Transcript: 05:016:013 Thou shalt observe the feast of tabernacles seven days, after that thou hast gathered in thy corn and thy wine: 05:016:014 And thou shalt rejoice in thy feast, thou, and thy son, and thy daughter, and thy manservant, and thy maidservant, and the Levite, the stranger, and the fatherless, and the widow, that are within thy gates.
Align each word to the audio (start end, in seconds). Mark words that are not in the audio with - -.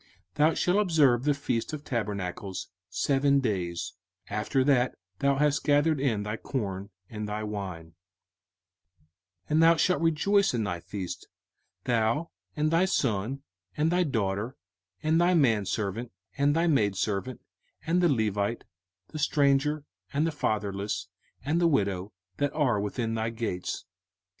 05:016:013 0.01 0.09
Thou 0.33 0.53
shalt 0.55 0.77
observe 0.79 1.23
the 1.25 1.33
feast 1.35 1.73
of 1.73 1.83
tabernacles 1.83 2.69
seven 2.89 3.39
days, 3.39 3.93
after 4.31 4.63
that 4.63 4.95
thou 5.19 5.35
hast 5.35 5.63
gathered 5.63 5.99
in 5.99 6.23
thy 6.23 6.35
corn 6.37 6.89
and 7.07 7.29
thy 7.29 7.43
wine: 7.43 7.93
05:016:014 9.43 9.51
And 9.51 9.61
thou 9.61 9.75
shalt 9.77 10.01
rejoice 10.01 10.53
in 10.55 10.63
thy 10.63 10.79
feast, 10.79 11.27
thou, 11.83 12.31
and 12.55 12.71
thy 12.71 12.85
son, 12.85 13.43
and 13.77 13.91
thy 13.91 14.01
daughter, 14.01 14.55
and 15.03 15.21
thy 15.21 15.35
manservant, 15.35 16.11
and 16.35 16.55
thy 16.55 16.65
maidservant, 16.65 17.39
and 17.85 18.01
the 18.01 18.09
Levite, 18.09 18.63
the 19.09 19.19
stranger, 19.19 19.85
and 20.11 20.25
the 20.25 20.31
fatherless, 20.31 21.09
and 21.45 21.61
the 21.61 21.67
widow, 21.67 22.11
that 22.37 22.51
are 22.53 22.81
within 22.81 23.13
thy 23.13 23.29
gates. 23.29 23.85